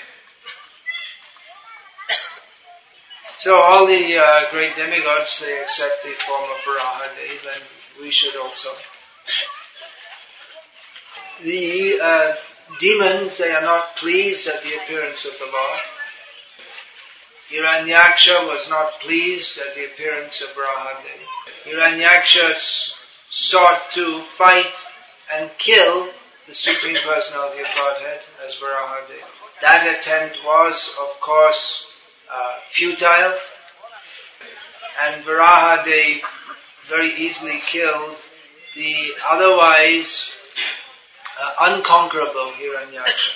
so 3.42 3.56
all 3.56 3.86
the 3.86 4.18
uh, 4.18 4.50
great 4.50 4.76
demigods, 4.76 5.40
they 5.40 5.62
accept 5.62 6.04
the 6.04 6.10
form 6.10 6.50
of 6.50 6.58
Varahadev 6.66 7.46
and 7.54 7.64
we 8.02 8.10
should 8.10 8.36
also. 8.36 8.70
The 11.44 12.00
uh, 12.02 12.36
demons, 12.80 13.38
they 13.38 13.52
are 13.52 13.62
not 13.62 13.96
pleased 13.96 14.48
at 14.48 14.62
the 14.64 14.76
appearance 14.76 15.26
of 15.26 15.32
the 15.40 15.46
Lord. 15.46 15.80
Hiranyaksha 17.50 18.48
was 18.48 18.70
not 18.70 19.00
pleased 19.00 19.58
at 19.58 19.74
the 19.76 19.86
appearance 19.86 20.42
of 20.42 20.50
Varahadev. 20.50 21.20
Hiranyaksha 21.66 22.94
sought 23.32 23.92
to 23.94 24.22
fight 24.22 24.74
and 25.34 25.50
kill 25.58 26.08
the 26.48 26.54
Supreme 26.54 26.96
Personality 26.96 27.62
of 27.62 27.68
Godhead 27.76 28.22
as 28.46 28.56
Varahadev. 28.56 29.24
That 29.62 29.98
attempt 29.98 30.38
was, 30.46 30.94
of 31.02 31.20
course, 31.22 31.84
uh, 32.32 32.56
futile, 32.72 33.36
and 35.02 35.24
Varahadev 35.24 36.22
very 36.88 37.16
easily 37.16 37.60
killed 37.60 38.16
the 38.76 39.14
otherwise 39.28 40.30
uh, 41.40 41.54
unconquerable 41.62 42.52
Hiranyaksha. 42.52 43.32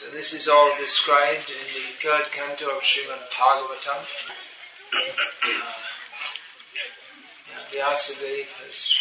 So 0.00 0.10
this 0.10 0.32
is 0.32 0.48
all 0.48 0.72
described 0.78 1.50
in 1.50 1.66
the 1.74 1.92
third 2.00 2.24
canto 2.32 2.66
of 2.70 2.82
Srimad 2.82 3.28
Bhagavatam. 3.30 4.00
Uh, 7.54 7.64
Vyasadeva 7.72 8.46
has 8.64 8.94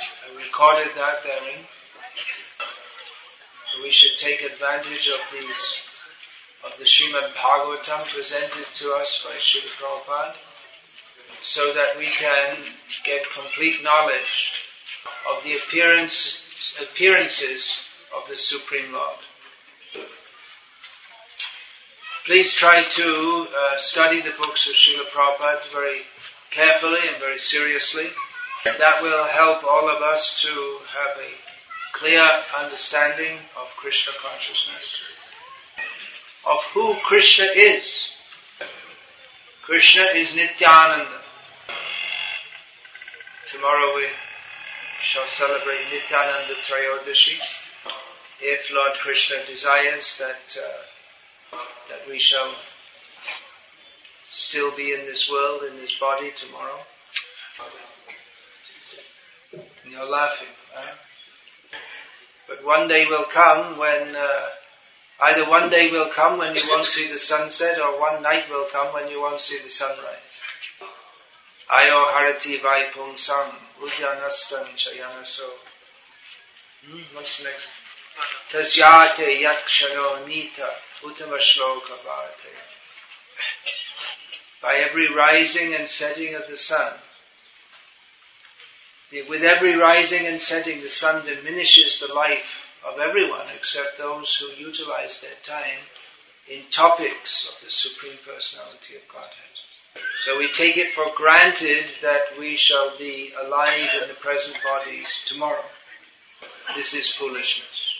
uh, 0.00 0.38
recorded 0.38 0.88
that 0.96 1.22
therein. 1.22 1.64
We 3.82 3.90
should 3.90 4.18
take 4.18 4.42
advantage 4.42 5.08
of 5.08 5.20
these, 5.32 5.76
of 6.64 6.78
the 6.78 6.84
Srimad 6.84 7.32
Bhagavatam 7.32 8.06
presented 8.08 8.66
to 8.74 8.92
us 8.92 9.22
by 9.24 9.36
Srila 9.36 9.70
Prabhupada 9.78 10.34
so 11.42 11.72
that 11.72 11.96
we 11.98 12.06
can 12.06 12.56
get 13.04 13.30
complete 13.30 13.82
knowledge 13.82 14.65
of 15.30 15.42
the 15.44 15.54
appearance, 15.54 16.40
appearances 16.80 17.76
of 18.16 18.28
the 18.28 18.36
Supreme 18.36 18.92
Lord. 18.92 19.18
Please 22.24 22.52
try 22.52 22.82
to 22.82 23.46
uh, 23.56 23.76
study 23.78 24.20
the 24.20 24.34
books 24.36 24.66
of 24.66 24.74
Srila 24.74 25.04
Prabhupada 25.10 25.72
very 25.72 26.00
carefully 26.50 26.98
and 27.06 27.18
very 27.18 27.38
seriously. 27.38 28.08
That 28.64 29.00
will 29.00 29.24
help 29.26 29.62
all 29.62 29.88
of 29.88 30.02
us 30.02 30.42
to 30.42 30.48
have 30.48 31.16
a 31.18 31.30
clear 31.92 32.20
understanding 32.58 33.38
of 33.56 33.68
Krishna 33.76 34.12
consciousness, 34.20 35.00
of 36.44 36.58
who 36.74 36.94
Krishna 37.04 37.44
is. 37.54 37.96
Krishna 39.62 40.02
is 40.14 40.34
Nityananda. 40.34 41.20
Tomorrow 43.52 43.94
we 43.94 44.06
shall 45.06 45.26
celebrate 45.26 45.84
Nityananda 45.92 46.54
Trayodashi. 46.66 47.38
If 48.40 48.72
Lord 48.72 48.94
Krishna 48.94 49.36
desires 49.46 50.16
that 50.18 50.56
uh, 50.58 51.56
that 51.88 52.08
we 52.08 52.18
shall 52.18 52.50
still 54.32 54.74
be 54.76 54.92
in 54.92 55.06
this 55.06 55.30
world, 55.30 55.62
in 55.62 55.76
this 55.76 55.96
body 56.00 56.32
tomorrow. 56.34 56.80
And 59.84 59.92
you're 59.92 60.10
laughing, 60.10 60.48
huh? 60.74 60.94
But 62.48 62.64
one 62.64 62.88
day 62.88 63.06
will 63.06 63.26
come 63.26 63.78
when, 63.78 64.16
uh, 64.16 64.46
either 65.22 65.48
one 65.48 65.70
day 65.70 65.88
will 65.88 66.10
come 66.10 66.38
when 66.38 66.56
you 66.56 66.62
won't 66.68 66.84
see 66.84 67.06
the 67.08 67.18
sunset 67.20 67.80
or 67.80 68.00
one 68.00 68.22
night 68.22 68.50
will 68.50 68.66
come 68.72 68.92
when 68.92 69.08
you 69.08 69.20
won't 69.20 69.40
see 69.40 69.58
the 69.62 69.70
sunrise. 69.70 70.35
Ayo 71.68 72.04
harati 72.12 72.60
udyanastam 73.80 74.66
chayanaso. 74.76 75.50
Hmm, 76.82 77.02
what's 77.12 77.42
next? 77.42 77.66
Tasyate 78.48 79.40
yakshano 79.42 80.26
nita. 80.26 80.74
By 84.62 84.76
every 84.76 85.12
rising 85.12 85.74
and 85.74 85.88
setting 85.88 86.34
of 86.34 86.46
the 86.46 86.56
sun, 86.56 86.92
the, 89.10 89.22
with 89.22 89.42
every 89.42 89.76
rising 89.76 90.26
and 90.26 90.40
setting, 90.40 90.80
the 90.80 90.88
sun 90.88 91.24
diminishes 91.26 91.98
the 91.98 92.12
life 92.12 92.66
of 92.84 92.98
everyone 92.98 93.46
except 93.54 93.98
those 93.98 94.34
who 94.34 94.46
utilize 94.62 95.20
their 95.20 95.36
time 95.42 95.80
in 96.48 96.62
topics 96.70 97.46
of 97.46 97.62
the 97.62 97.70
Supreme 97.70 98.18
Personality 98.24 98.96
of 98.96 99.06
Godhead. 99.08 99.55
So 100.24 100.38
we 100.38 100.50
take 100.50 100.76
it 100.76 100.92
for 100.92 101.06
granted 101.14 101.84
that 102.02 102.36
we 102.38 102.56
shall 102.56 102.96
be 102.98 103.32
alive 103.40 103.90
in 104.02 104.08
the 104.08 104.14
present 104.14 104.56
bodies 104.64 105.06
tomorrow. 105.26 105.64
This 106.74 106.94
is 106.94 107.08
foolishness. 107.08 107.94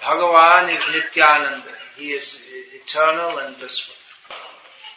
Bhagavan 0.00 0.68
is 0.68 0.82
Nityananda. 0.92 1.74
He 1.96 2.12
is 2.12 2.38
eternal 2.74 3.38
and 3.38 3.56
blissful. 3.58 3.94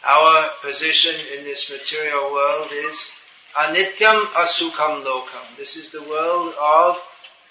Our 0.04 0.50
position 0.62 1.16
in 1.36 1.44
this 1.44 1.68
material 1.68 2.32
world 2.32 2.68
is 2.70 3.08
anityam 3.56 4.26
asukham 4.34 5.02
lokam. 5.04 5.56
This 5.56 5.76
is 5.76 5.90
the 5.90 6.02
world 6.02 6.54
of 6.60 6.98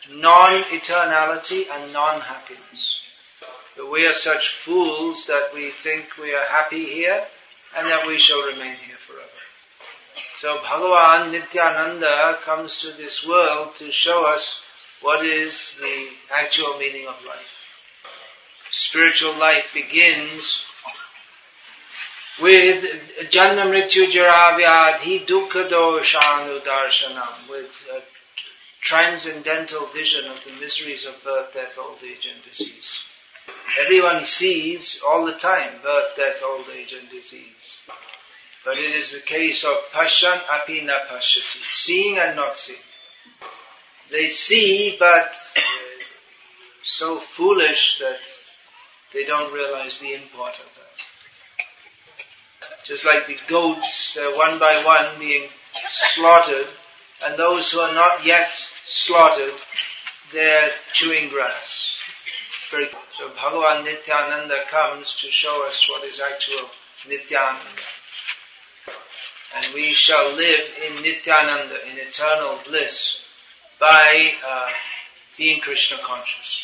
non-eternality 0.09 1.65
and 1.69 1.91
non-happiness. 1.91 3.01
But 3.75 3.91
we 3.91 4.07
are 4.07 4.13
such 4.13 4.55
fools 4.55 5.27
that 5.27 5.53
we 5.53 5.71
think 5.71 6.17
we 6.17 6.33
are 6.33 6.45
happy 6.45 6.85
here 6.85 7.25
and 7.75 7.87
that 7.87 8.07
we 8.07 8.17
shall 8.17 8.41
remain 8.47 8.75
here 8.75 8.97
forever. 9.05 9.29
So 10.41 10.57
Bhagavan 10.59 11.31
Nityananda 11.31 12.37
comes 12.43 12.77
to 12.77 12.91
this 12.91 13.25
world 13.25 13.75
to 13.75 13.91
show 13.91 14.25
us 14.25 14.59
what 15.01 15.25
is 15.25 15.73
the 15.79 16.07
actual 16.33 16.77
meaning 16.77 17.07
of 17.07 17.15
life. 17.25 17.53
Spiritual 18.71 19.37
life 19.37 19.71
begins 19.73 20.63
with 22.41 22.83
Janma 23.31 23.65
Mrityu 23.65 24.05
Jaravyadhi 24.11 25.25
Dukkha 25.25 25.69
Doshanu 25.69 26.59
Darshanam, 26.61 27.49
with 27.49 27.83
a 27.93 28.01
transcendental 28.81 29.87
vision 29.87 30.25
of 30.25 30.43
the 30.43 30.51
miseries 30.59 31.05
of 31.05 31.23
birth, 31.23 31.53
death, 31.53 31.77
old 31.79 31.97
age 32.03 32.27
and 32.31 32.43
disease. 32.43 33.06
Everyone 33.79 34.23
sees 34.23 34.99
all 35.05 35.25
the 35.25 35.33
time 35.33 35.71
birth, 35.83 36.15
death, 36.15 36.41
old 36.43 36.65
age 36.75 36.93
and 36.93 37.09
disease. 37.09 37.43
But 38.65 38.77
it 38.79 38.95
is 38.95 39.13
a 39.13 39.21
case 39.21 39.63
of 39.63 39.75
pashan 39.93 40.39
apina 40.47 41.07
pashati, 41.07 41.63
seeing 41.63 42.17
and 42.17 42.35
not 42.35 42.57
seeing. 42.57 42.79
They 44.09 44.27
see, 44.27 44.95
but 44.99 45.35
uh, 45.57 45.61
so 46.83 47.19
foolish 47.19 47.99
that 47.99 48.19
they 49.13 49.25
don't 49.25 49.53
realize 49.53 49.99
the 49.99 50.13
import 50.13 50.53
of 50.53 50.73
that. 50.75 51.05
Just 52.85 53.05
like 53.05 53.27
the 53.27 53.37
goats, 53.47 54.13
they're 54.15 54.35
one 54.35 54.59
by 54.59 54.81
one 54.85 55.19
being 55.19 55.49
slaughtered, 55.89 56.67
and 57.25 57.37
those 57.37 57.71
who 57.71 57.79
are 57.79 57.93
not 57.93 58.25
yet 58.25 58.49
slaughtered, 58.85 59.53
they're 60.33 60.71
chewing 60.93 61.29
grass. 61.29 61.99
Very 62.71 62.85
good. 62.85 63.06
So 63.17 63.29
Bhagavan 63.29 63.83
Nityananda 63.83 64.61
comes 64.69 65.15
to 65.21 65.31
show 65.31 65.65
us 65.67 65.89
what 65.89 66.03
is 66.03 66.19
actual 66.19 66.69
Nityananda. 67.09 67.81
And 69.55 69.73
we 69.73 69.93
shall 69.93 70.35
live 70.35 70.61
in 70.85 71.01
Nityananda, 71.01 71.79
in 71.89 71.97
eternal 71.97 72.59
bliss, 72.67 73.15
by 73.79 74.33
uh, 74.47 74.69
being 75.35 75.61
Krishna 75.61 75.97
conscious, 76.03 76.61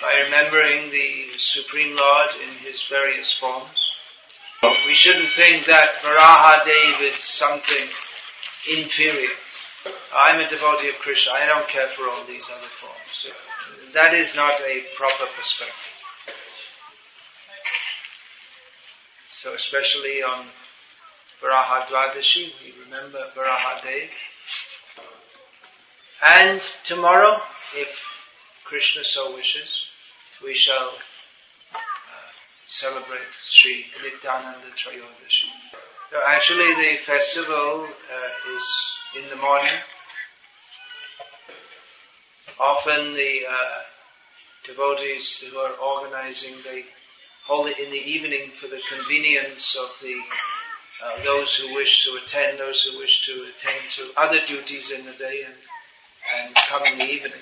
by 0.00 0.22
remembering 0.24 0.90
the 0.90 1.36
Supreme 1.36 1.94
Lord 1.94 2.30
in 2.42 2.48
His 2.64 2.82
various 2.84 3.30
forms. 3.34 3.84
We 4.86 4.94
shouldn't 4.94 5.28
think 5.28 5.66
that 5.66 6.00
Varaha 6.00 6.64
Dev 6.64 7.02
is 7.02 7.20
something 7.20 7.88
inferior. 8.78 9.36
I'm 10.14 10.40
a 10.40 10.48
devotee 10.48 10.88
of 10.88 10.94
Krishna. 11.00 11.32
I 11.32 11.44
don't 11.44 11.68
care 11.68 11.88
for 11.88 12.08
all 12.08 12.24
these 12.24 12.48
other 12.48 12.66
forms. 12.66 13.26
That 13.92 14.14
is 14.14 14.34
not 14.34 14.60
a 14.60 14.84
proper 14.96 15.26
perspective. 15.36 15.74
So 19.34 19.54
especially 19.54 20.22
on 20.22 20.46
Varaha 21.42 21.86
Dwadashi, 21.86 22.52
we 22.62 22.74
remember 22.84 23.30
Varaha 23.36 23.82
Dev. 23.82 24.10
And 26.24 26.60
tomorrow, 26.84 27.40
if 27.74 28.02
Krishna 28.64 29.04
so 29.04 29.34
wishes, 29.34 29.68
we 30.42 30.54
shall 30.54 30.92
uh, 31.74 31.78
celebrate 32.68 33.20
Sri 33.46 33.86
Nityananda 34.02 34.68
Trayodashi. 34.74 35.50
So 36.10 36.20
actually 36.26 36.74
the 36.74 36.96
festival 36.96 37.86
uh, 37.86 38.54
is 38.54 38.64
in 39.22 39.28
the 39.30 39.36
morning. 39.36 39.72
Often 42.58 43.14
the 43.14 43.42
uh, 43.48 43.82
devotees 44.64 45.40
who 45.40 45.58
are 45.58 45.72
organizing, 45.72 46.54
they 46.64 46.84
hold 47.46 47.68
it 47.68 47.78
in 47.78 47.90
the 47.90 47.98
evening 47.98 48.50
for 48.50 48.66
the 48.66 48.80
convenience 48.88 49.76
of 49.76 49.90
the 50.00 50.20
uh, 51.02 51.22
those 51.22 51.54
who 51.54 51.74
wish 51.74 52.04
to 52.04 52.16
attend, 52.16 52.58
those 52.58 52.82
who 52.82 52.98
wish 52.98 53.26
to 53.26 53.46
attend 53.54 53.80
to 53.90 54.10
other 54.16 54.40
duties 54.46 54.90
in 54.90 55.04
the 55.04 55.12
day 55.12 55.44
and, 55.44 55.54
and 56.38 56.54
come 56.54 56.84
in 56.86 56.98
the 56.98 57.04
evening. 57.04 57.32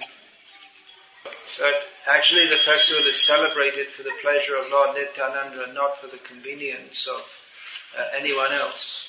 But 1.59 1.75
actually 2.07 2.49
the 2.49 2.57
festival 2.57 3.05
is 3.05 3.25
celebrated 3.25 3.89
for 3.89 4.03
the 4.03 4.13
pleasure 4.21 4.57
of 4.57 4.71
Lord 4.71 4.97
Nityananda 4.97 5.65
and 5.65 5.75
not 5.75 6.01
for 6.01 6.09
the 6.09 6.19
convenience 6.19 7.07
of 7.07 7.25
uh, 7.97 8.07
anyone 8.13 8.53
else. 8.53 9.05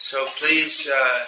So 0.00 0.26
please, 0.38 0.88
uh, 0.88 1.26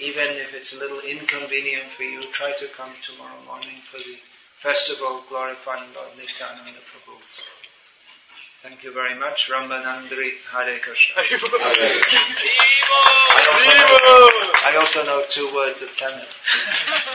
even 0.00 0.28
if 0.36 0.54
it's 0.54 0.72
a 0.72 0.76
little 0.76 1.00
inconvenient 1.00 1.90
for 1.90 2.04
you, 2.04 2.22
try 2.32 2.52
to 2.52 2.66
come 2.68 2.90
tomorrow 3.02 3.40
morning 3.46 3.76
for 3.82 3.98
the 3.98 4.18
festival 4.58 5.22
glorifying 5.28 5.88
Lord 5.94 6.08
Nityananda 6.16 6.80
Prabhu. 6.90 7.18
Thank 8.62 8.82
you 8.82 8.92
very 8.92 9.14
much. 9.14 9.48
Rambanandri 9.50 10.32
Hare 10.50 10.78
Krishna. 10.80 11.14
I 11.16 11.22
also, 13.52 13.70
know, 13.78 14.30
I 14.66 14.76
also 14.78 15.04
know 15.04 15.22
two 15.28 15.54
words 15.54 15.80
of 15.80 15.94
Tamil. 15.94 16.18